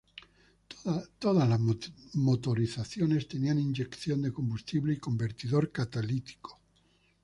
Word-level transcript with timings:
Todas 1.19 1.47
las 1.47 1.59
motorizaciones 2.15 3.27
tenían 3.27 3.59
inyección 3.59 4.23
de 4.23 4.33
combustible 4.33 4.93
y 4.93 4.97
convertidor 4.97 5.71
catalítico. 5.71 6.59